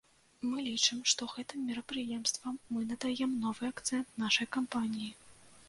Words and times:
Мы 0.51 0.61
лічым, 0.67 1.01
што 1.11 1.27
гэтым 1.33 1.59
мерапрыемствам 1.67 2.57
мы 2.73 2.83
надаем 2.95 3.37
новы 3.47 3.63
акцэнт 3.77 4.07
нашай 4.25 4.53
кампаніі. 4.59 5.11